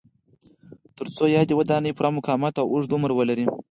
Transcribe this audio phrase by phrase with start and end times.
[0.97, 3.45] ترڅو یادې ودانۍ پوره مقاومت او اوږد عمر ولري.